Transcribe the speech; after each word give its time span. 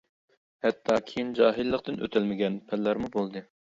ھەتتا 0.65 0.95
كىيىن 1.11 1.29
جاھىللىقتىن 1.39 2.01
ئۆتەلمىگەن 2.07 2.59
پەنلەرمۇ 2.73 3.13
بولدى. 3.19 3.45